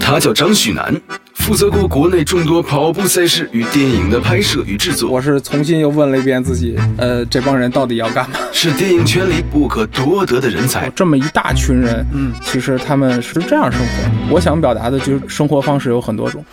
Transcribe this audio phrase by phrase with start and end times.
[0.00, 0.94] 他叫张旭南，
[1.34, 5.10] 负责过国内众多跑步赛事与电影的拍摄与制作。
[5.10, 8.38] 我是重新又问了一遍自己，呃，这帮人到底要干嘛？
[8.52, 10.90] 是电影圈里不可多得的人才。
[10.90, 14.34] 这么一大群人，嗯，其实他们是这样生活。
[14.34, 16.44] 我想表达的就是生活方式有很多种。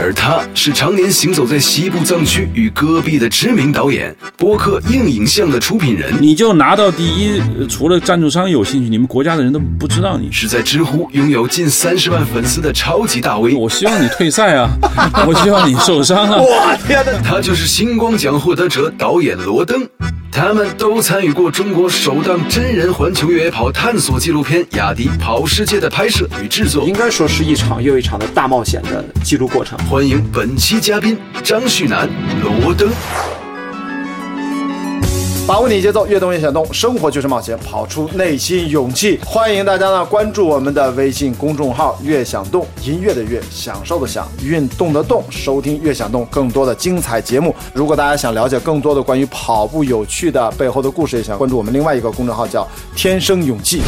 [0.00, 6.12] 而他是常年行走在西部藏区与戈壁的知名导演，播客硬影像的出品人。
[6.20, 13.54] 你就拿到第一，除了赞助商有兴趣，你们国家的人都不知道你是在知乎拥有近三十万粉丝的超级大 V。
[13.54, 14.70] 我希望你退赛啊！
[15.28, 16.38] 我希望你受伤啊！
[16.40, 17.12] 我天哪！
[17.22, 19.86] 他就是星光奖获得者导演罗登，
[20.32, 26.88] 他们都参与过中国首档真人环球越野跑探索纪录片《雅迪跑世界》的拍摄与制作。
[26.88, 29.78] 应该说是一场又一场的大冒险的记录过程。
[29.90, 32.08] 欢迎本期嘉宾张旭南、
[32.42, 32.88] 罗登。
[35.46, 39.20] 把握你节奏，越动越想动，生活就是冒险，跑出内心勇气。
[39.26, 47.54] 欢迎大家呢关注我们的微信公众号“越想动”，音乐的乐，享受的享，运动的动，收听“越想动”更多的精彩节目。
[47.74, 53.82] 如果大家想了解更多的关于跑步有趣的背后的故事，也想关注我们另外一个公众号叫“天生勇气”。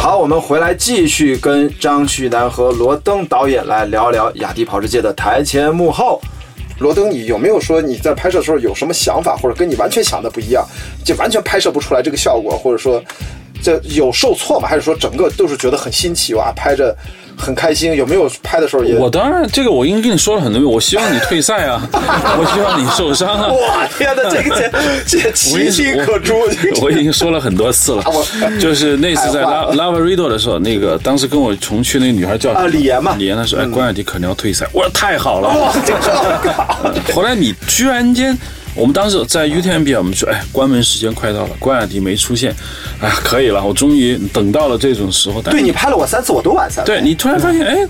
[0.00, 6.18] 好，我们回来继续跟张旭南和罗登导演来聊聊雅迪跑世界的台前幕后。
[6.80, 10.66] 罗登，你有没有说你在拍摄的时候有什么想法，或者跟你完全想的不一样，
[11.04, 13.02] 就完全拍摄不出来这个效果，或者说
[13.62, 14.66] 这有受挫吗？
[14.66, 16.96] 还是说整个都是觉得很新奇哇，拍着
[17.40, 17.94] 很开心？
[17.94, 18.94] 有没有拍的时候也？
[18.96, 23.48] 我当然，这个我已经跟你说了很多遍，我希望你退赛啊， 我希望你受伤啊！
[23.50, 24.70] 我天哪，这个
[25.06, 26.34] 这这奇迹可诛！
[26.82, 28.04] 我已经说了很多次了，
[28.60, 36.92] 就是那次在拉拉维瑞多的时候，那个当时跟我重去那个女孩叫啊李岩嘛，李岩她说哎关雅迪可能要退赛，我说太好了，哇这好。
[37.14, 38.36] 后来你居然间，
[38.80, 42.50] 我们当时在 UTMB，我们说，哎，关门时间快到了，关雅迪没出现，
[42.98, 45.42] 哎，可以了，我终于等到了这种时候。
[45.44, 46.86] 但对你拍了我三次，我都完赛了。
[46.86, 47.86] 对你突然发现，哎，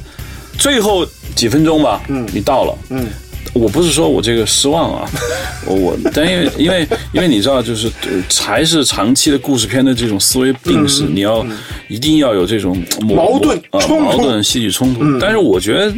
[0.58, 3.06] 最后几分钟吧，嗯，你到了，嗯。
[3.52, 5.10] 我不是说我这个失望啊，
[5.66, 8.10] 我我，但因为因为因为你知道，就是呃
[8.40, 11.44] 还是长期的故事片的这种思维病史，你要
[11.88, 15.00] 一定要有这种矛盾呃矛盾戏剧冲突。
[15.18, 15.92] 但是我觉得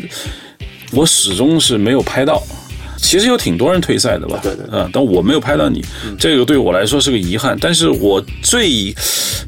[0.93, 2.43] 我始终是没有拍到。
[3.03, 5.85] 其实有挺多人退赛的吧，对对啊，但我没有拍到你，
[6.19, 7.59] 这个对我来说是个遗憾。
[7.61, 8.95] 但是我最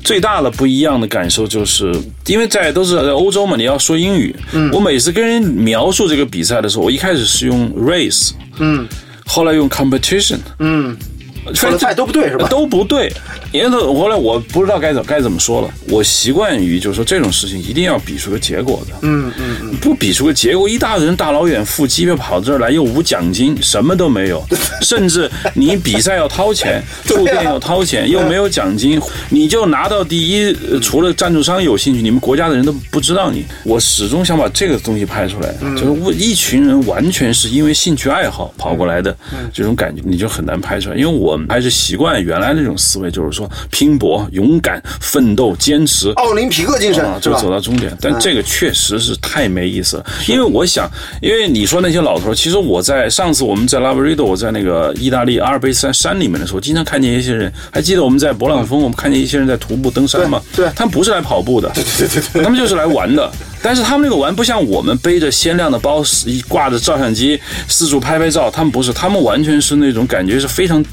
[0.03, 1.94] 最大的不一样的感受就是，
[2.26, 4.37] 因为在都是在欧洲嘛，你要说英语，
[4.72, 8.87] 我每次跟人描述这个比赛的时候，我一开始是用 race，嗯。
[9.26, 10.94] 后来用 competition，嗯，
[11.55, 12.47] 说的菜都不对是吧？
[12.50, 13.12] 都不对，
[13.53, 15.69] 因为后来我不知道该怎该怎么说了。
[15.88, 24.43] 我习惯于就是说这种事情一定要比出个结果的，嗯嗯嗯，不比出个结果，一大人大老远付机票跑这儿来，又无奖金，什么都没有，
[24.82, 33.44] 甚至你比赛要掏钱，住店要掏钱，又没有奖金，你就拿到第一，呃除了赞助商有兴趣，你们国家的人都不知道你。
[33.65, 39.16] 我始终想把这个东西拍出来，就是我一群人完全是因为兴趣爱好跑过来的
[39.53, 40.97] 这种感觉，你就很难拍出来。
[40.97, 46.10] 因为我们还是习惯原来那种思维，就是说拼搏、勇敢、奋斗、坚持。
[46.12, 47.34] 奥林匹克精神啊，就？
[47.34, 47.94] 走到终点。
[48.00, 50.88] 但这个确实是太没意思了，因为我想，
[51.20, 60.40] 因为你说那些老头儿，其实我在上次我们在拉布瑞多，我在那个意大利阿尔卑斯山山里面的时候，经常看见一些人，还记得我们在勃朗峰，我们看见一些人在徒步登山吗？
[60.54, 63.30] 对对他们不是来跑步的，对对对对，他们就是来玩的。
[63.64, 70.84] 但是他们那个玩不像我们背着鲜亮的包，一挂着照相机四处拍拍照，他们不是，他们完全是那种感觉是非常。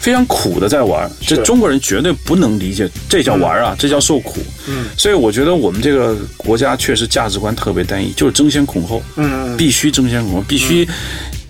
[0.00, 4.40] 非常苦的在玩，这中国人绝对不能理解，这叫玩啊，这叫受苦。
[4.66, 10.88] 嗯，所以我觉得我们这个国家确实价值观特别单一，就是争先恐后，嗯，必须争先恐后，必须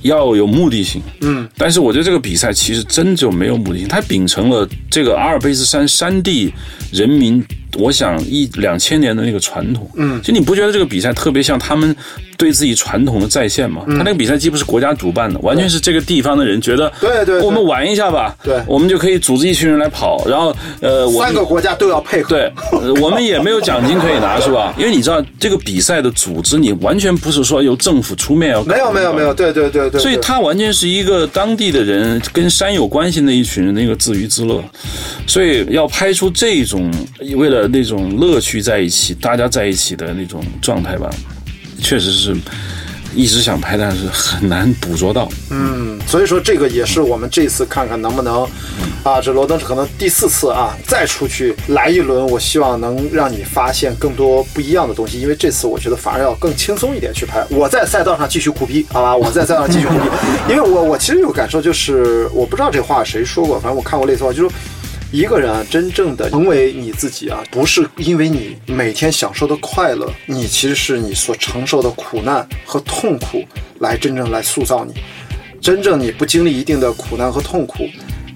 [0.03, 1.00] 要有目的性。
[1.21, 6.53] 嗯，但是我觉得这个比赛其实真就没有目的性，它秉承了这个阿尔卑斯山山地
[6.91, 7.41] 人民，
[7.78, 9.88] 我想一两千年的那个传统。
[9.94, 11.94] 嗯，就你不觉得这个比赛特别像他们
[12.36, 13.82] 对自己传统的再现吗？
[13.86, 22.28] 他那个比赛既不是国家主办的，完全是这个地方的人觉得，对对对我们玩一下吧，对我们就可以组织一群人来跑，然后呃，三个国家都要配合。
[22.30, 24.74] 对，呃我们也没有奖金可以拿，是吧？
[24.78, 30.00] 因为你知道这个比赛的组织，你完全不是说由政府出面要没有没有没有，对对对对。
[30.00, 34.62] 所以对他完全是一个当地的人跟山有关系的一群人的一个自娱自乐，
[35.27, 36.93] 所以要拍出这种
[37.37, 41.09] 为了那种乐趣在一起，大家在一起的那种状态吧，
[41.81, 42.37] 确实是
[43.15, 45.28] 一直想拍，但是很难捕捉到。
[45.51, 48.43] 嗯，所以说这个也是我们这次看看能不能，
[49.05, 57.47] 啊，这罗登可能第四次啊，再出去来一轮，我希望能让你发现更多不一样的东西，因为这次我觉得反而要更轻松一点去拍。
[57.51, 60.01] 我在赛道上继续苦逼，好吧，我在赛道上继续苦逼，
[60.49, 64.53] 因为我我其实有感受，就是我不知道这话谁说过，反正我看过类似话，就是说。
[65.12, 73.45] 一个人啊，真正的成为你自己啊，不是因为你每天享受的快乐，你其实是你所承受的苦难和痛苦
[73.80, 74.95] 来真正来塑造你。
[75.60, 77.89] 真正你不经历一定的苦难和痛苦，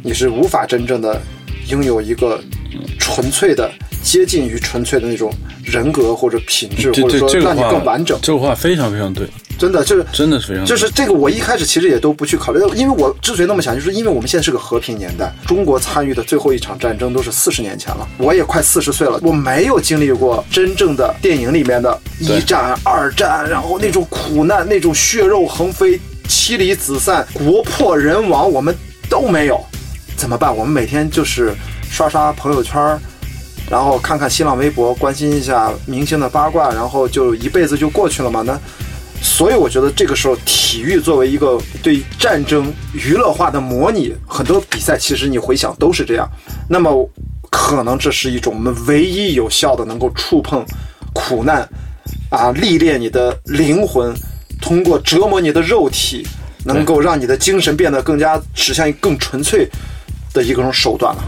[0.02, 1.20] 你是无法真正的
[1.68, 2.42] 拥有一个
[2.98, 3.70] 纯粹的、
[4.02, 5.32] 接近于纯粹的那种
[5.62, 8.18] 人格或者品质，或者说让你更完整。
[8.20, 9.28] 这个话非常非常对，
[9.58, 28.74] 真的，就是真的是非常就是这个，我一开始其实也都不去考虑，因为我之所以那么想，就是因为我们现在是个和平年代，中国参与的最后一场战争都是四十年前了，我也快四十岁了，我没有经历过真正的电影里面的一战、二战，然后那种苦难、那种血肉横飞、妻离子散、国破人亡，我们
[29.08, 29.64] 都没有，
[30.16, 30.54] 怎么办？
[30.54, 31.54] 我们每天就是
[31.90, 32.98] 刷刷朋友圈。
[33.70, 38.42] 然后看看新浪微博，关心一下明星的八卦，然后就一辈子就过去了嘛？
[38.42, 38.60] 那
[39.24, 46.28] 所以我觉得这个时候，体育作为一个对战争娱乐化的模拟，很多比赛其实你回想都是这样。
[46.68, 47.10] 那么
[47.50, 50.64] 可能这是一种我们唯一有效的能够触碰
[51.14, 51.66] 苦难
[52.28, 54.14] 啊，历练你的灵魂，
[54.60, 56.24] 通过折磨你的肉体，
[56.66, 59.66] 能够让你的精神变得更加指向更纯粹
[60.34, 61.24] 的一种手段了。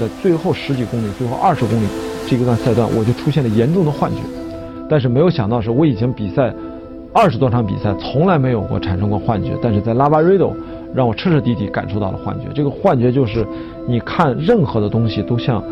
[0.00, 1.86] 在最后十几公里、最后二十公里
[2.28, 4.18] 这个段赛段，我就出现了严重的幻觉。
[4.90, 6.52] 但是没有想到是，我已经比赛
[7.14, 9.52] 二十多场比赛，从来没有过产生过幻觉。
[9.62, 10.52] 但是在拉巴瑞多，
[10.92, 12.46] 让我彻彻底底感受到了幻觉。
[12.52, 13.46] 这个幻觉就是，
[13.86, 15.62] 你看任何的东西都像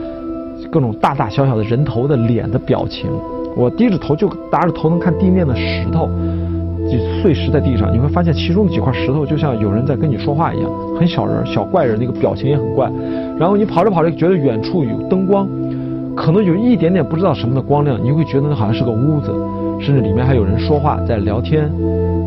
[0.70, 3.10] 各种大大小小的人头的脸的表情。
[3.56, 6.08] 我低着头就搭着头能看地面的石头，
[6.88, 12.90] 就碎石在地上，你会发现其中几块石头就像有人在跟你说话一样，很小人小怪人，那个表情也很怪。
[13.36, 15.46] 然后你跑着跑着觉得远处有灯光，
[16.16, 19.30] 可能有一点点不知道什么的光亮，你会觉得那好像是个屋子，
[19.82, 21.70] 甚至里面还有人说话在聊天。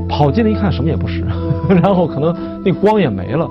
[0.08, 1.24] 跑进来一看什么也不是，
[1.82, 3.50] 然后可能那光也没了。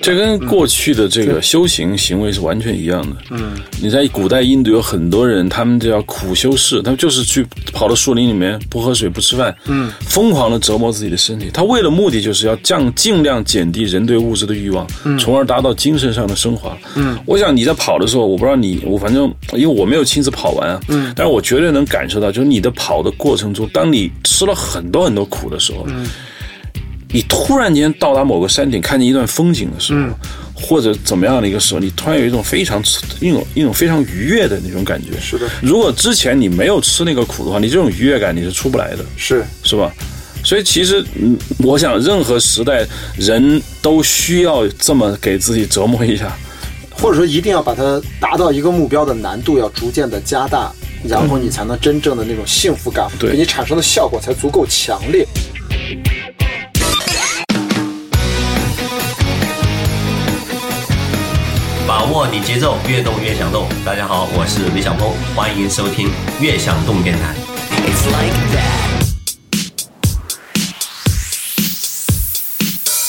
[0.00, 3.16] 这跟过去的这个修行行为是完全一样的。
[3.30, 11.50] 嗯，你在古代印度有很多人，他们叫苦修士，他们就是去跑到树林里面，不喝水不吃饭，嗯，疯狂的折磨自己的身体。
[11.52, 14.86] 他为了目的就是要降尽量减低人对物质的欲望，
[15.18, 16.76] 从而达到精神上的升华。
[16.94, 26.06] 嗯，我想你在跑的时候，我不知道你，我反正因为我没有亲自跑完啊，嗯，但是我绝对能感受到，就是你的跑的过程中，当你吃了很多很多苦的时候，嗯。
[27.10, 30.08] 你突然间到达某个山顶，看见一段风景的时候，
[30.54, 32.82] 或者怎么样的一个时候，你突然有一种非常
[33.20, 35.18] 一种一种非常愉悦的那种感觉。
[35.18, 39.90] 是的，如果之前你没有吃那个苦的话，你这种愉悦感你是出不来的，是是吧？
[40.44, 46.36] 所以其实，嗯，我想任何时代人都需要这么给自己折磨一下，
[46.90, 50.70] 或者说一定要把它达到一个目标的难度要逐渐的加大，
[51.04, 55.26] 然后你才能真正的那种幸福感对给你产生的效果才足够强烈。
[55.26, 55.57] 把
[62.18, 63.68] 握你节奏，越动越想动。
[63.86, 66.08] 大家好，我是李小峰，欢迎收听
[66.40, 67.32] 《越想动电台》。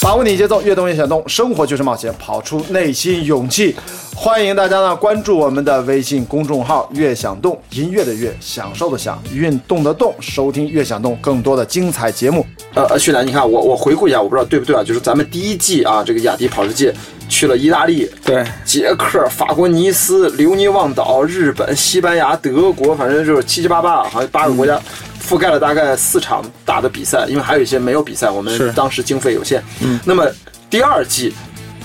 [0.10, 3.76] 把握你节奏，越动越想动，生活就是冒险，跑出内心勇气。
[4.16, 12.44] 欢迎大家呢关注我们的微信公众号“越想动”，音乐的乐，享受的享，运动的动，收听越想动更多的精彩节目。
[12.74, 14.84] 呃呃，旭南，你看我我回顾一下，我不知道对不对啊？
[14.84, 16.92] 就是咱们第一季啊，这个雅迪跑世界
[17.30, 24.82] 去了意大利、对，捷克、法国尼斯、留尼旺岛、日本、西班牙、德国，反正就是七七八八，好像八个国家，
[25.30, 29.64] 覆盖了大概四场打的比赛，因为还有一些没有比赛，我们当时经费有限。
[29.82, 30.26] 嗯，那么
[30.72, 31.32] 第二季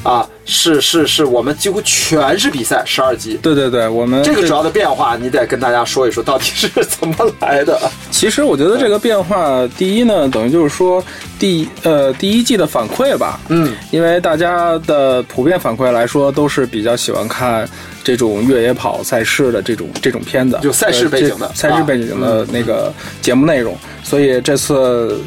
[0.02, 3.38] 啊，是是是我们几乎全是比赛，十二集。
[3.42, 7.78] 对对对，我们这个主要的变化，你得跟大家说一说，到底是怎么来的？
[8.10, 11.04] 其实我觉得这个变化，第一呢，等于就是说
[11.44, 17.68] 第呃第一季的反馈吧，嗯，因为大家的普遍反馈来说，都是比较喜欢看
[18.02, 21.46] 这种越野跑赛事的这种这种片子，就赛事背景的。
[21.48, 23.76] 呃赛事背景的那个节目内容。
[24.02, 25.18] 所以这次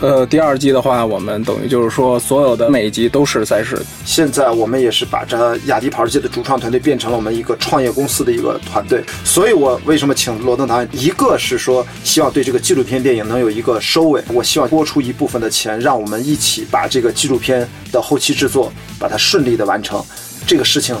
[0.00, 10.88] 呃第二季的话，我们等于就是说所有的每一集都是赛事，现在我们也是把这雅迪跑世界的主创团队变成了我们一个创业公司的一个团队，所以我为什么请罗登导演？
[10.92, 20.04] 一个是说希望对这个纪录片电影能有一个收尾，我希望播出一部分的前，让我们一起把这个纪录片的后期制作把它顺利的完成。
[20.46, 20.94] 这个事情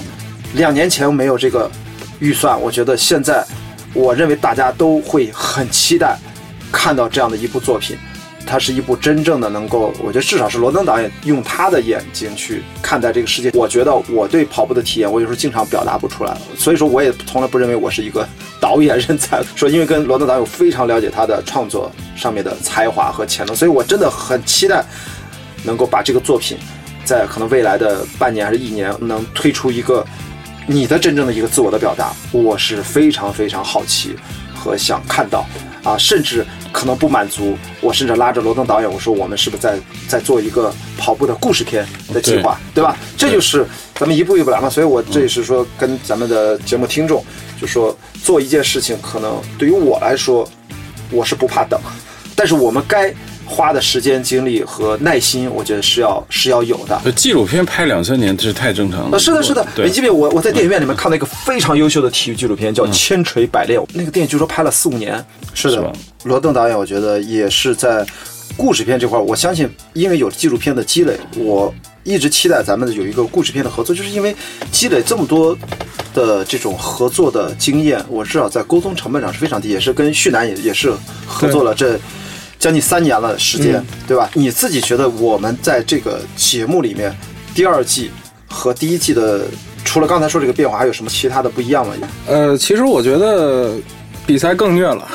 [0.54, 1.70] 两年前没有这个
[2.18, 3.44] 预算，我觉得现在
[3.92, 6.16] 我认为大家都会很期待
[6.72, 7.98] 看到这样的一部作品。
[8.46, 13.50] 它是一部真正的能够，我觉得至少是罗登导演用他的眼睛去看待这个世界。
[13.54, 18.26] 我觉得我对跑步的体验，我有时候经常表达不出来，所以说我也从来不认为我是一个
[18.60, 19.42] 导演人才。
[19.56, 24.84] 说因为跟罗登导演非常了解他的创作上面的才华和潜能，所以我真的很期待
[25.64, 26.58] 能够把这个作品
[27.04, 30.04] 在可能未来的半年还是一年能推出一个
[30.66, 34.16] 你的真正的一个自我的表达，我是非常非常好奇
[34.54, 35.46] 和想看到
[35.84, 42.96] 啊，甚至可能不满足，我甚至拉着罗登导演，我说我们是不是在在做一个跑步的故事片的计划，对吧？
[43.16, 44.68] 这就是咱们一步一步来嘛。
[44.68, 47.22] 所以我这也是说跟咱们的节目听众，
[47.60, 50.48] 就说做一件事情，可能对于我来说，
[51.10, 51.78] 我是不怕等，
[52.34, 53.14] 但是我们该
[53.46, 57.00] 花的时间、精力和耐心，我觉得是要是要有的。
[57.04, 59.16] 呃纪录片拍两三年这是太正常了。
[59.16, 59.66] 啊，是的，是的。
[59.74, 65.24] 对你记不记得我我在电影院里面看到一个非常优秀的体育纪录片，叫《千锤百炼》，那个电影据说拍了四五年。
[65.52, 68.06] 是的是，罗邓导演，我觉得也是在
[68.56, 71.72] 故事片这块儿，我相信因为有纪录片的积累，我
[72.02, 74.34] 一直期待咱们有一个故事片的合作，就是因为
[74.70, 75.56] 积累这么多。
[76.14, 80.92] 的这种合作的经验，我至少在沟通成本上是非常低，也是跟旭南也也是
[81.26, 81.98] 合作了这
[82.64, 84.30] 将近三年了时间，对吧？
[84.32, 87.14] 你自己觉得我们在这个节目里面，
[87.54, 88.10] 第二季
[88.48, 89.44] 和第一季的，
[89.84, 91.92] 除了刚才说这个变化，还有什么其他的不一样吗？
[92.26, 93.74] 呃，其实我觉得
[94.26, 95.06] 比赛更虐了，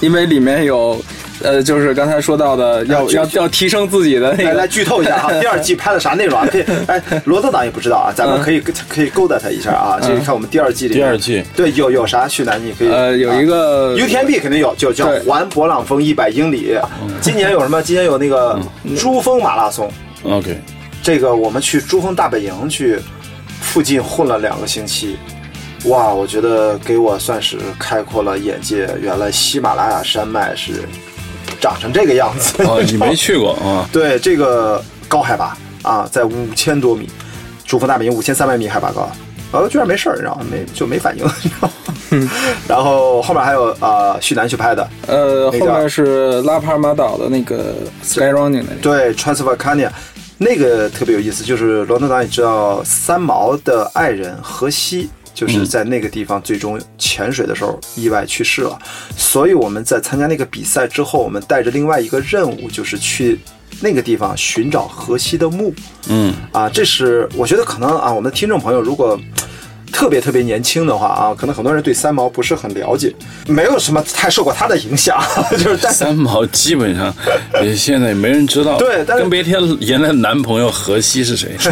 [0.00, 0.96] 因为里面有，
[1.42, 4.66] 呃，就是刚才说到的，要就要要提升自己的那来来。
[4.66, 6.46] 剧透一下哈， 第二季拍的啥内容啊？
[6.50, 9.98] 可以，哎，罗登导也不知道啊，咱们可以可以勾搭他一下啊。
[10.02, 16.78] 这个看我们第二季里，第二季对有有啥去南你可以呃，有一个 UTMB 肯定有，就叫环勃朗峰一百英里。
[17.20, 17.82] 今年有什么？
[17.82, 18.58] 今年有那个
[18.98, 19.90] 珠峰马拉松
[20.24, 20.58] ，OK，
[21.02, 22.98] 这个我们去珠峰大本营去
[23.60, 25.16] 附近混了两个星期，
[25.84, 28.88] 哇，我觉得给我算是开阔了眼界。
[29.00, 30.72] 原来喜马拉雅山脉是
[31.60, 32.62] 长成这个样子。
[32.64, 33.88] 哦， 你没去过啊？
[33.92, 37.08] 对，这个高海拔啊，在五千多米，
[37.64, 39.08] 珠峰大本营五千三百米海拔高，
[39.52, 40.44] 呃，居然没事儿，你知道吗？
[40.50, 42.30] 没就没反应， 你知道吗？
[42.68, 48.80] 然后后面还有呃，旭南去拍的，呃，那个后面是拉帕尔马岛的那个 Sky Running 那个。
[48.80, 49.92] 对 t r a n s v a c a n i a
[50.38, 55.08] 那个特别有意思，就是罗德岛，你知道三毛的爱人荷西。
[55.36, 58.78] 就是在那个地方最终潜水的时候意外去世了，
[59.18, 63.38] 所以我们在参加那个比赛之后，我们带着另外一个任务，就是去
[63.82, 65.74] 那个地方寻找河西的墓。
[66.08, 69.20] 嗯，啊，这是我觉得可能啊，我们的听众朋友如果
[69.96, 73.10] 特别特别年轻的话啊，可能很多人对三毛不是很了解，
[73.46, 75.18] 没有什么太受过他的影响，
[75.56, 77.10] 就是但三毛基本上
[77.62, 81.56] 也现在也没人知道，对但是更别提原来男朋友荷西是谁。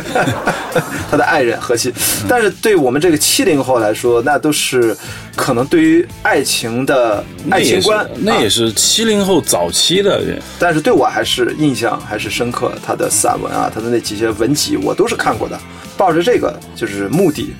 [1.10, 1.92] 他的爱人荷西，
[2.26, 4.96] 但是对我们这个七零后来说，那都是
[5.36, 10.40] 可能对于爱情的爱情观，那也啊是七零后早期的人。
[10.58, 15.56] 但是对我还是印象还是深刻，他的散文啊，他的那几些文集我都是看过的，
[15.96, 17.54] 抱着这个就是目的，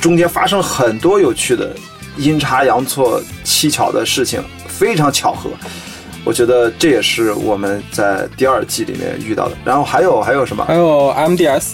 [0.00, 1.74] 中间发生很多有趣的
[2.16, 5.50] 阴差阳错、蹊跷的事情，非常巧合。
[6.24, 9.56] 我觉得这也是我们在第二季里面遇到的。
[9.64, 10.74] 然后还有还有什么还？
[10.74, 11.66] 有 MDS，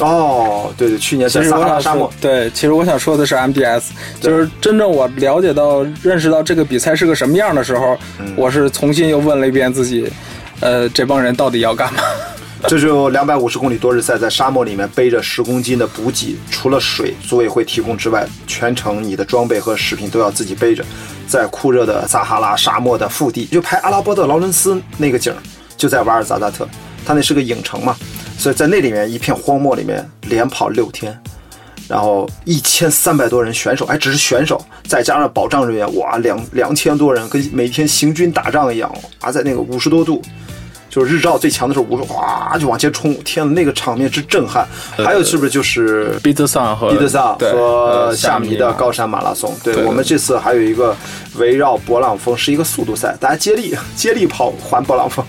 [0.00, 3.84] 哦，对对，去年在撒哈拉沙漠，，对，其实我想说的是 MDS，
[4.20, 10.10] 就是真正我了解到、认识到这个比赛是个什么样的时候，嗯我是重新又问了一遍自己，
[10.60, 12.02] 呃，这帮人到底要干嘛？
[12.68, 20.82] 这就两百五十公里多日赛，在沙漠里面背着十公斤的补给，除了水组委会提供之外，全程你的装备和食品都要自己背着，
[21.28, 25.36] 在酷热的撒哈拉沙漠的腹地，就拍阿拉伯的劳伦斯那个景儿，
[25.76, 26.66] 就在瓦尔扎扎特，
[27.04, 27.94] 它那是个影城嘛，
[28.38, 31.16] 所以在那里面一片荒漠里面连跑六天。
[31.86, 38.90] 然后一千三百多人选手，哎，只是选手，再加上保障人员，哇，两两千多人，跟每天行军打仗一样，
[39.20, 40.22] 啊，在那个五十多度，
[40.94, 44.64] 就是日照最强的时候，五十哗就往前冲，天呐，那个场面之震撼。
[44.96, 49.52] 还有是不是就是彼得桑和彼得萨对和呃夏米的高山马拉松？
[49.64, 50.96] 对对我们这次还有一个
[51.34, 55.26] 围绕勃朗峰是一个速度赛，大家接力接力跑环勃朗峰。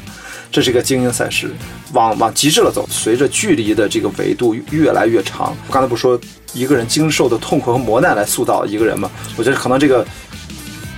[0.52, 1.52] 这是一个精英赛事，
[1.94, 2.88] 往往极致了走。
[2.88, 6.18] 随着距离的这个维度越来越长，我刚才不说
[6.54, 9.10] 一个人经受的痛苦和磨难来塑造一个人吗？
[9.36, 10.06] 我觉得可能这个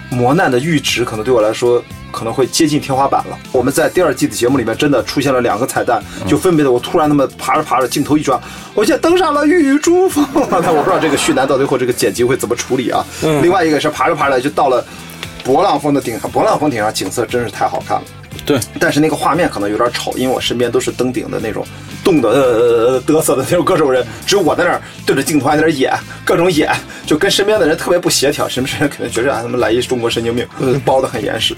[0.10, 3.38] 磨难的阈值，可能对我来说可能会接近天花板了。
[3.52, 8.40] 我们在第二季的节目里面真的出现了两个彩蛋，就分别的我突然那么爬着爬着，镜头一转，
[8.74, 13.06] 我现在登上了玉珠峰，但 我不知道这个旭南到最后这个剪辑会怎么处理啊。
[13.42, 14.86] 另外一个是爬着爬着就到了
[15.44, 18.04] 勃朗峰的顶上，勃朗峰顶上景色真是太好看了。
[18.46, 21.66] 对，但是那个画面可能有点丑，因为我身边都是登顶的那种
[22.08, 25.92] 冻得呃嘚瑟的那种各种人，只有我在那儿对着镜头还在那儿演，
[26.24, 26.72] 各种演，
[27.06, 30.48] 就跟身边的人特别不协调，身边人肯定觉得啊他们来一中国神经病，
[30.86, 31.54] 包得很严实。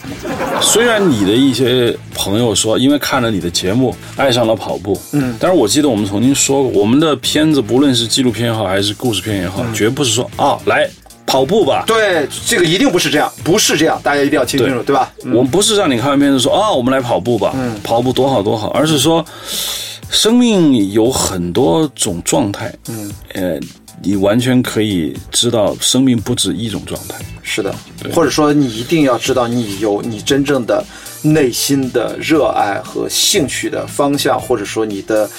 [0.59, 10.89] 虽然你的一些朋友说，因为看了你的节目爱上了跑步，嗯，但是我记得我们曾经说过，我们的片子不论是纪录片也好，还是故事片也好，绝不是说啊来
[11.27, 11.83] 跑步吧。
[11.85, 15.13] 对，这个一定不是这样，不是这样，大家一定要听清楚，对吧？
[15.25, 19.23] 我们不是让你看完片子说啊，我们来跑步吧，嗯跑步多好多好，而是说，
[20.11, 23.59] 生命有很多种状态，嗯，呃，
[24.01, 27.15] 你完全可以知道，生命不止一种状态。
[27.43, 27.73] 是的，
[28.13, 30.83] 或者说你一定要知道，你有你真正的
[31.21, 35.29] 内心的热爱和兴趣的方向，或者说你的。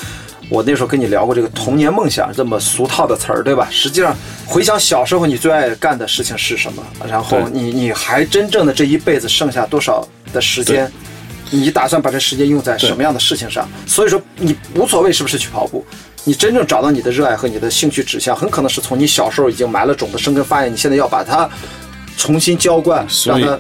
[0.49, 3.69] 我那时候跟你聊过这个童年梦想这么俗套的词儿，对吧？
[3.71, 10.91] 实际上回想小时候你最爱干的事情是什么，然后你你还真正的这一辈子剩下多少的时间，
[11.51, 13.69] 你打算把这时间用在什么样的事情上？
[13.87, 15.85] 所以说你无所谓是不是去跑步，
[16.25, 21.49] 你真正找到你的热爱和你的兴趣指向，很可能是从你小时候已经埋了种子生根发芽，你现在要把它
[22.17, 23.59] 重新浇灌，让它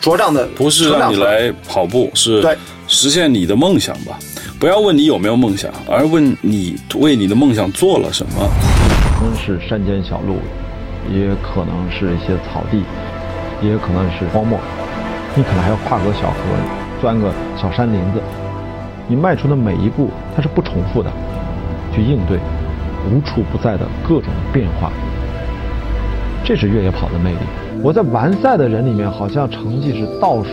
[0.00, 2.56] 茁壮的不是让你来跑步，是对
[2.88, 4.18] 实现你的梦想吧。
[4.58, 8.32] 不要问你有没有梦想，而问你为你的梦想做了什么。
[9.18, 10.38] 可能是山间小路，
[11.12, 12.82] 也可能是一些草地，
[13.60, 14.58] 也可能是荒漠。
[15.34, 16.36] 你可能还要跨过小河，
[17.02, 18.20] 钻个小山林子。
[19.08, 21.10] 你迈出的每一步，它是不重复的，
[21.92, 22.38] 去应对
[23.10, 24.92] 无处不在的各种变化。
[26.44, 27.38] 这是越野跑的魅力。
[27.82, 30.50] 我在完赛的人里面，好像成绩是倒数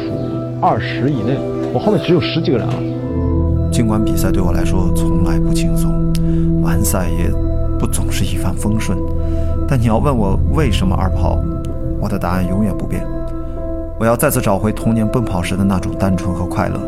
[0.59, 1.37] 二十以内，
[1.71, 2.73] 我后面只有十几个人了。
[3.71, 6.11] 尽管比赛对我来说从来不轻松，
[6.63, 7.31] 完赛也
[7.77, 8.97] 不总是一帆风顺，
[9.67, 11.37] 但你要问我为什么而跑，
[12.01, 13.05] 我的答案永远不变。
[13.99, 16.79] 我要再次找回童年奔跑时的那种单纯和快乐，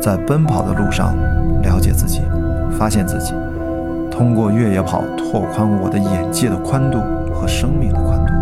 [0.00, 1.14] 在奔跑的路上
[1.60, 2.22] 了解自己，
[2.78, 3.34] 发现自己，
[4.10, 6.98] 通过越野跑拓宽我的眼界的宽度
[7.34, 8.32] 和生命的宽度。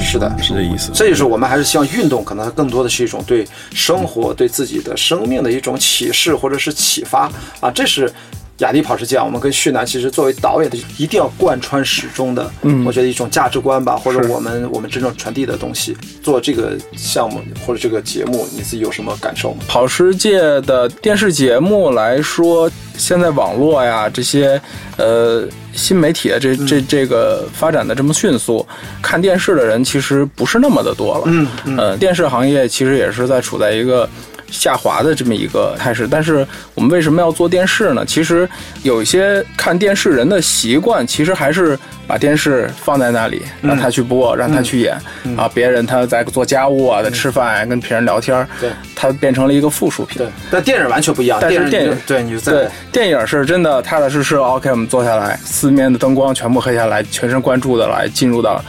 [0.00, 0.90] 是的，是这意思。
[0.94, 7.70] 这就是我们还是希望运动，可能更多的是一种对生活、对自己的生命的一种启示或者是启发啊。
[7.70, 8.10] 这是
[8.58, 12.50] 雅迪跑世界，我们跟旭南其实作为导演的，一定要贯穿始终的。
[12.62, 15.96] 嗯，我觉得一种价值观吧，或者我们我们真正传递的东西。
[16.22, 19.64] 做这个项目或者这个节目，你自己有什么感受吗？
[19.66, 24.60] 跑世界的电视节目来说，现在网络呀这些，
[24.96, 25.46] 呃。
[25.74, 28.64] 新媒体的这这这个发展的这么迅速，
[29.02, 31.24] 看电视的人其实不是那么的多了。
[31.26, 34.08] 嗯嗯，呃，电视行业其实也是在处在一个。
[34.50, 38.04] 下滑的这么一个态势，但是我们为什么要做电视呢？
[38.06, 38.48] 其实
[38.82, 44.96] 有一些看电视人的习惯，其实还是把电视放在那里，让他去播，让他去演
[45.36, 45.50] 啊。
[45.52, 50.18] 别人他在做家务啊，在吃饭，跟别人聊天，对，他变成了一个附属品。
[50.18, 51.38] 对，但电影完全不一样。
[51.40, 54.36] 但是电影对你对电影是真的踏踏实实。
[54.36, 58.62] OK，我们坐下来，四面的灯光全部黑下来，全神贯注的来进入到。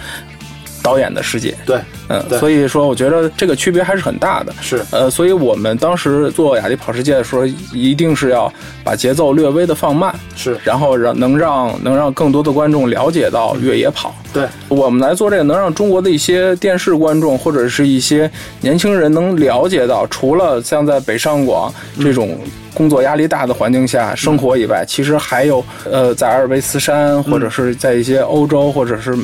[0.86, 7.44] 导演的世界，对，嗯，所以说我觉得这个区别还是很大的，是，呃，所以我们当时做雅迪跑世界的时候，
[7.74, 18.30] 一定是要把节奏略微的放慢，是，然后让能让能让更多的观众了解到越野跑，对，我们来做这个，能让中国的一些电视观众或者是一些
[18.62, 22.38] 年轻人能了解到，除了像在北上广这种。
[22.76, 29.18] 工作压力大的环境下生活以外，其实还有呃，在阿尔卑斯山或者是在一些欧洲或者是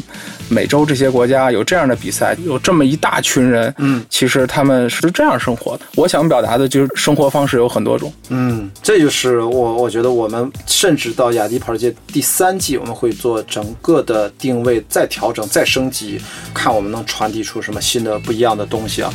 [0.50, 5.86] 美洲这些国家有这样的比赛，有这么一大群人，嗯，其实他们是这样生活的。
[5.96, 16.20] 我想表达的就是生活方式有很多种，嗯，这就是我我觉得我们甚至到雅迪跑界第三季，我们会做整个的定位再调整再升级，
[16.54, 19.14] 看我们能传递出什么新的不一样的东西啊。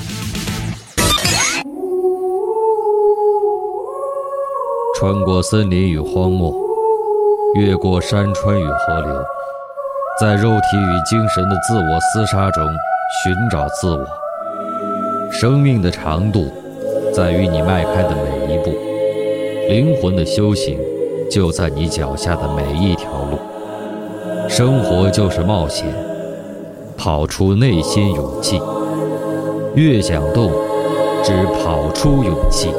[4.98, 6.54] 穿过森林与荒漠，
[7.54, 9.24] 越过山川与河流，
[10.18, 12.64] 在肉体与精神的自我厮杀中
[13.22, 14.06] 寻找自我。
[15.30, 16.50] 生命的长度
[17.12, 18.70] 在于你迈开的每一步，
[19.68, 20.80] 灵魂的修行
[21.30, 23.38] 就在你脚下的每一条路。
[24.48, 25.86] 生活就是冒险，
[26.96, 28.58] 跑出内心勇气。
[29.74, 30.50] 越想动，
[31.22, 32.70] 只跑出勇气。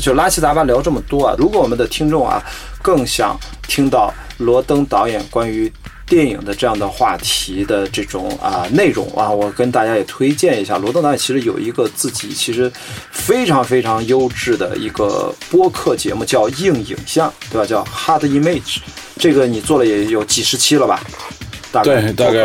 [0.00, 1.34] 就拉七杂八聊这么多啊！
[1.38, 2.42] 如果我们的听众啊
[2.82, 5.70] 更想听到罗登导演关于
[6.06, 12.70] 电影的这样的话题的这种啊内容啊，我跟大家也推荐一下，罗登导演其实有一个自己其实
[13.12, 17.64] 非常非常优质的一个播客节目，叫硬影像，对吧？
[17.64, 18.78] 叫 Hard Image，
[19.18, 21.00] 这个你做了也有几十期了吧？
[21.84, 22.40] 对，大概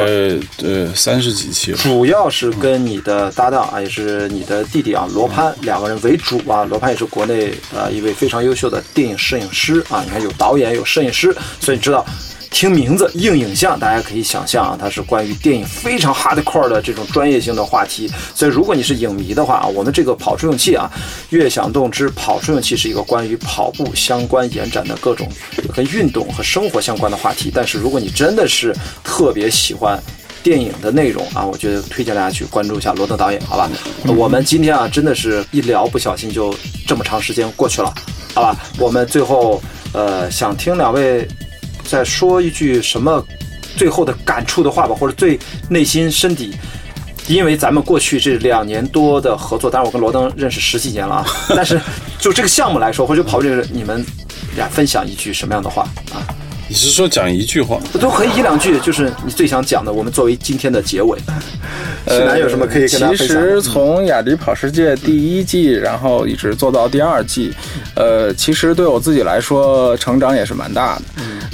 [0.63, 6.63] 呃三十几期，主要是跟你的搭档啊，也是你的弟弟啊，罗潘两个人为主啊。
[6.65, 12.05] 罗潘也是国内呃一位非常优秀的电影摄影师啊，你看有导演有摄影师，所以你知道。
[12.55, 18.09] 听名字硬影像，大家可以想象啊，它是关于电影非常 hardcore 的这种专业性的话题。
[18.33, 20.89] 所以，如果你是影迷的话啊，我们这个跑出勇气啊，
[21.31, 25.27] 越想动之跑出勇气是一个关于跑步相关延展的各种
[25.75, 27.51] 跟运动和生活相关的话题。
[27.53, 30.01] 但是，如果你真的是特别喜欢
[30.41, 33.69] 电影的内容啊，我觉得推荐大家去关注一下罗登导演，好吧？
[34.15, 36.55] 我们今天啊，真的是一聊不小心就
[36.87, 37.93] 这么长时间过去了，
[38.33, 38.55] 好吧？
[38.79, 41.27] 我们最后呃想听两位
[41.85, 43.23] 再说一句什么
[43.77, 46.53] 最后的感触的话吧，或者最内心深底。
[47.27, 51.81] 因为咱们过去这两年多的合作，当然我跟罗登认识十几年了啊， 但是
[52.19, 54.05] 就这个项目来说，或者跑这个，你们
[54.55, 55.81] 俩分享一句什么样的话
[56.13, 56.21] 啊？
[56.67, 57.79] 你是说讲一句话？
[57.99, 59.91] 都可以一两句，就是你最想讲的。
[59.91, 61.17] 我们作为今天的结尾，
[62.07, 63.49] 史南有什么可以跟大家其分享的？
[63.49, 67.51] 实从雅迪跑世界第一季，然后一直做到第二季，
[67.95, 71.01] 呃，其实对我自己来说，成长也是蛮大的。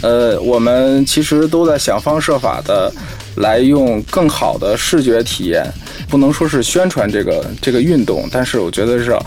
[0.01, 2.91] 呃，我们其实都在想方设法的
[3.35, 5.65] 来用更好的视觉体验，
[6.09, 9.17] 不能说是宣传这个这个运动，但是我觉得是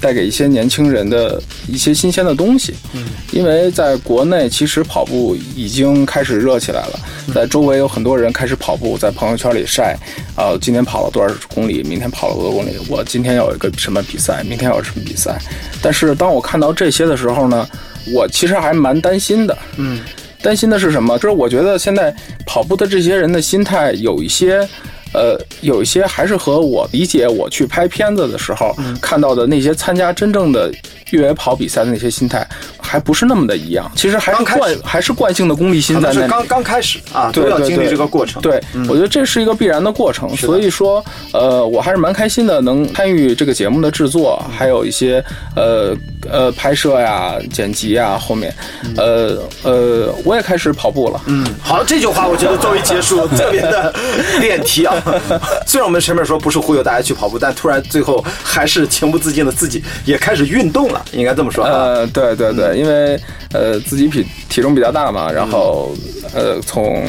[0.00, 2.74] 带给一些年轻人的一些新鲜的东西。
[2.94, 6.98] 嗯，因为在国内其实跑步已经开始热起来了，
[7.32, 9.96] 在周围有很多人开始跑步，在朋友圈里晒，
[10.34, 15.38] 啊、今天跑了多少公里，明天跑了多少公里，我今天有一个什么比赛，明天有什么比赛。
[15.80, 17.68] 但是当我看到这些的时候呢，
[18.12, 19.56] 我其实还蛮担心的。
[19.76, 20.00] 嗯，
[20.42, 21.16] 担心的是什么？
[21.18, 24.68] 就是我觉得现在跑步的这些人的心态有一些。
[25.14, 30.72] 呃，有一些还是和我理解我去拍片子的时候、看到的那些参加真正的
[31.10, 32.48] 越野跑比赛的那些心态，
[32.80, 33.92] 还不是那么的一样。
[33.94, 36.22] 其实还是惯还是惯性的功利心在那里。
[36.22, 38.40] 是刚刚开始啊，都要经历这个过程。
[38.40, 45.22] 对，我觉得这是一个必然的过程，所以说，呃，我还是蛮开心的，能参与这个节目的制作，还有一些
[45.54, 45.94] 呃
[46.30, 48.54] 呃拍摄呀、剪辑呀，后面，
[48.96, 51.20] 呃呃，我也开始跑步了。
[51.26, 53.94] 嗯，好，这句话我觉得作为结束特别的
[54.40, 54.94] 练题啊。
[55.66, 61.72] 虽然我们前面说不是忽悠大家去跑步，但突然最后还是情不自禁的自己也开始运动了，应该这么说啊。
[61.72, 63.18] 呃，对对对，因为
[63.52, 65.94] 呃自己体体重比较大嘛，然后
[66.34, 67.04] 呃从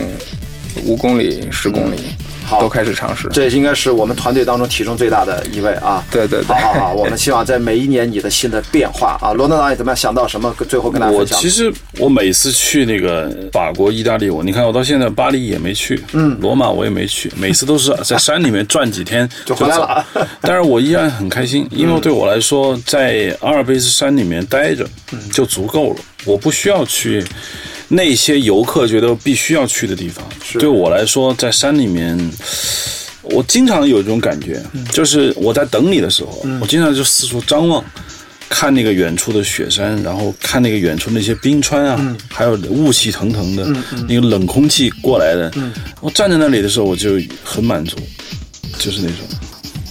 [0.86, 1.98] 五公里、十公里
[2.54, 3.28] 好都开始尝试。
[3.32, 6.04] 这应该是我们团队当中体重最大的一位啊。
[6.12, 9.34] 对对对好好好， 我们希望在每一年你的新的变化啊。
[9.34, 9.96] 罗纳导演怎么样？
[9.96, 10.54] 想到什么？
[10.68, 11.40] 最后跟大家我分享。
[11.40, 20.06] 其实我每次去那个法国、意大利，我你看我到现在巴黎也没去，嗯，罗马我也没去，每次都是在山里面转几天 就回来了
[20.42, 24.86] 但是我依然很开心，因为对我来说，在阿尔卑斯山里面待着
[25.32, 27.24] 就足够了，我不需要去。
[27.90, 30.26] 那些游客觉得必须要去的地方，
[30.60, 32.18] 对我来说，在山里面，
[33.22, 34.62] 我经常有一种感觉，
[34.92, 37.84] 就是我在等你的时候，我经常就四处张望，
[38.50, 43.66] 看那个远处的雪山，然后看那个远处那些冰川啊，还有雾气腾腾的，
[44.08, 45.52] 那个冷空气过来的，
[46.02, 47.98] 我站在那里的时候，我就很满足，
[48.78, 49.18] 就是那种。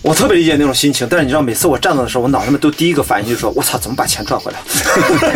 [0.02, 4.58] 我特别理解那种心情，但是你知道，每次我站到的时候，我脑子里面都第一个反应就是说：“我操，怎么把钱赚回来？”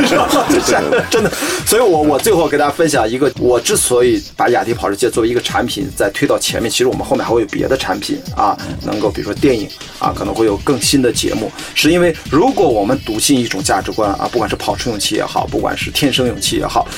[1.08, 1.32] 真的。
[1.64, 9.68] 所以我我最后给大家分享一个，我之所以把雅迪跑世界作为一个产品再推到前面，其实我们后面还会有别的产品啊，能够比如说电影
[10.00, 16.88] 啊，可能会有更新的节目，是因为如果我们笃信一种价值观啊，不管是跑车勇气也好，不管是天生勇气也好。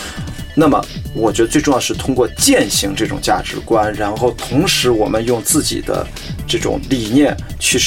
[0.60, 6.04] 那么，我觉得最重要是通过践行这种价值观，然后同时我们用自己的
[6.48, 7.78] 这种理念去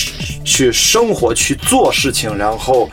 [0.46, 2.90] 去生活、去做事情，然后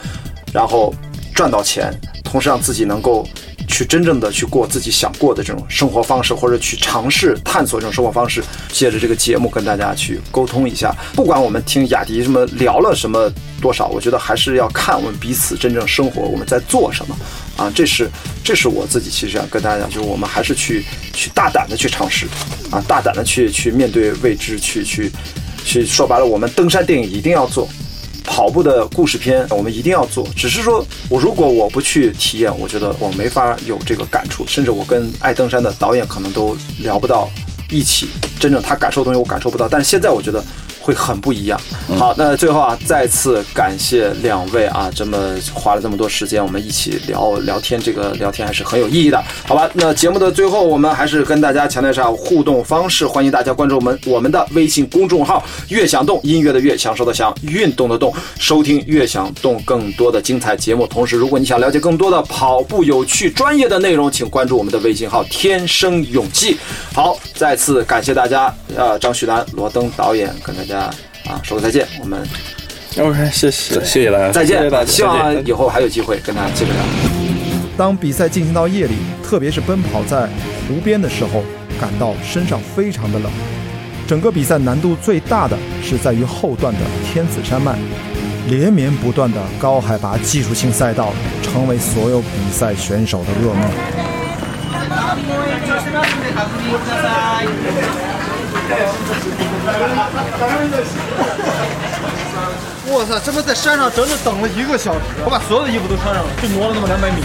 [0.52, 0.92] 然后
[1.32, 3.24] 赚到钱，同时让自己能够
[3.68, 8.42] 去真正的去过自己想过的这种生活方式，或者去尝试探索这种生活方式。
[8.72, 17.16] 借着这个节目跟大家去沟通一下，不管我们听雅迪什么聊了什么多少，我觉得还是要看我们彼此真正生活我们在做什么
[17.58, 18.08] 啊，这是
[18.42, 22.26] 这是我自己其实想跟大家讲，就是我们还是去去大胆的去尝试
[22.70, 25.12] 啊，大胆的去去面对未知，去去
[25.64, 27.68] 去说白了，我们登山电影一定要做。
[28.30, 37.30] 跑步的故事片我们一定要做，只是说我如果我不去体验，我觉得我没法有这个感触，甚至我跟爱登山的导演可能都聊不到
[37.70, 39.66] 一起，真正他感受的东西我感受不到。
[39.66, 40.44] 但是现在我觉得
[40.88, 41.60] 会很不一样。
[41.98, 45.18] 好，那最后啊，再次感谢两位啊，这么
[45.52, 49.68] 花了这么多时间，我们一起聊聊天，这个聊天还是很有意义的，好吧？
[49.74, 60.86] 那节目的最后，我们还是跟大家强调一下互动方式，欢迎大家关注我们我们的微信公众号“悦享动”，音乐的悦，享受的享，运动的动，收听悦享动更多的精彩节目。
[60.86, 66.56] 同时，如果你想了解更多的跑步有趣、专业的内容，请关注我们的微信号“天生勇气”。
[66.94, 72.20] 好，再次感谢大家，呃，张旭南、罗登导演跟大家啊说个再见，我们
[72.98, 76.80] OK，谢谢，谢谢大家，再见，谢谢大家希望以后还有机会跟大家接着聊。
[77.76, 80.28] 当比赛进行到夜里，特别是奔跑在
[80.66, 81.44] 湖边的时候，
[81.80, 83.30] 感到身上非常的冷。
[84.06, 87.78] 整个比赛难度最大的是在于后段的天子山脉，
[88.48, 91.12] 连绵不断的高海拔技术性赛道，
[91.42, 93.70] 成为所有比赛选手的噩梦。
[102.92, 103.20] 哇塞！
[103.24, 107.22] 这不在山上整整等了一个小时，我把所有的衣服都穿上了，就挪了那么两百米。